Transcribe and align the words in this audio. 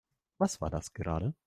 Was 0.39 0.61
war 0.61 0.71
das 0.71 0.93
gerade? 0.95 1.35